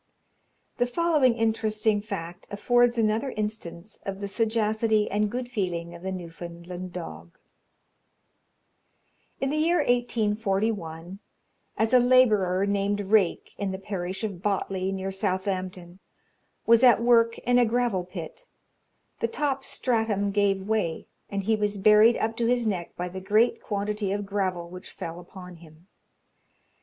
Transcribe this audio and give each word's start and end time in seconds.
The 0.77 0.87
following 0.87 1.35
interesting 1.37 2.01
fact 2.01 2.47
affords 2.49 2.97
another 2.97 3.29
instance 3.37 3.99
of 4.03 4.19
the 4.19 4.27
sagacity 4.27 5.07
and 5.11 5.29
good 5.29 5.51
feeling 5.51 5.93
of 5.93 6.01
the 6.01 6.11
Newfoundland 6.11 6.91
dog: 6.91 7.37
In 9.39 9.51
the 9.51 9.57
year 9.57 9.77
1841, 9.77 11.19
as 11.77 11.93
a 11.93 11.99
labourer, 11.99 12.65
named 12.65 12.99
Rake, 13.01 13.53
in 13.59 13.69
the 13.69 13.77
parish 13.77 14.23
of 14.23 14.41
Botley, 14.41 14.91
near 14.91 15.11
Southampton, 15.11 15.99
was 16.65 16.81
at 16.81 16.99
work 17.03 17.37
in 17.37 17.59
a 17.59 17.65
gravel 17.67 18.03
pit, 18.03 18.47
the 19.19 19.27
top 19.27 19.63
stratum 19.63 20.31
gave 20.31 20.67
way, 20.67 21.05
and 21.29 21.43
he 21.43 21.55
was 21.55 21.77
buried 21.77 22.17
up 22.17 22.35
to 22.37 22.47
his 22.47 22.65
neck 22.65 22.95
by 22.95 23.07
the 23.07 23.21
great 23.21 23.61
quantity 23.61 24.11
of 24.11 24.25
gravel 24.25 24.67
which 24.67 24.89
fell 24.89 25.19
upon 25.19 25.57
him. 25.57 25.85